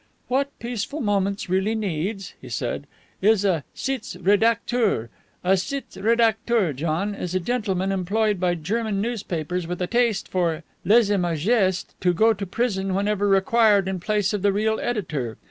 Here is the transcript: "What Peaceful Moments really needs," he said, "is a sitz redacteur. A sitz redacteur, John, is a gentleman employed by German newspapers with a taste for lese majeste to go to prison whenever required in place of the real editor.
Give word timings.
"What 0.29 0.49
Peaceful 0.57 0.99
Moments 1.01 1.47
really 1.47 1.75
needs," 1.75 2.33
he 2.41 2.49
said, 2.49 2.87
"is 3.21 3.45
a 3.45 3.63
sitz 3.75 4.15
redacteur. 4.15 5.09
A 5.43 5.55
sitz 5.55 5.95
redacteur, 5.95 6.73
John, 6.75 7.13
is 7.13 7.35
a 7.35 7.39
gentleman 7.39 7.91
employed 7.91 8.39
by 8.39 8.55
German 8.55 8.99
newspapers 8.99 9.67
with 9.67 9.79
a 9.79 9.85
taste 9.85 10.27
for 10.27 10.63
lese 10.83 11.11
majeste 11.11 11.93
to 12.01 12.13
go 12.15 12.33
to 12.33 12.47
prison 12.47 12.95
whenever 12.95 13.27
required 13.27 13.87
in 13.87 13.99
place 13.99 14.33
of 14.33 14.41
the 14.41 14.51
real 14.51 14.79
editor. 14.79 15.37